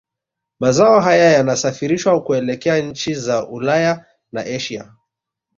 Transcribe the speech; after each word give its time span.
Mazao 0.59 0.99
haya 0.99 1.25
yanasafirishwa 1.31 2.23
kuelekea 2.23 2.79
nchi 2.79 3.13
za 3.13 3.47
Ulaya 3.47 4.05
na 4.31 4.41
Asia 4.41 4.93